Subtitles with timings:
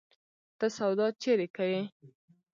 [0.57, 1.81] ته سودا چيري کيې؟